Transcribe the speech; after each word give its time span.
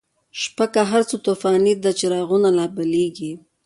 شپه 0.41 0.65
که 0.73 0.81
هر 0.91 1.01
څه 1.09 1.15
توفانی 1.25 1.73
ده، 1.83 1.91
چراغونه 1.99 2.49
لا 2.57 2.65
بلیږی 2.75 3.31